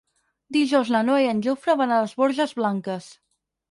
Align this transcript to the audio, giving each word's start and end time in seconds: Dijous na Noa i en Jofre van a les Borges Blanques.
Dijous 0.57 0.89
na 0.95 1.03
Noa 1.11 1.21
i 1.25 1.29
en 1.35 1.45
Jofre 1.51 1.79
van 1.85 1.97
a 1.97 2.03
les 2.03 2.19
Borges 2.25 2.61
Blanques. 2.65 3.17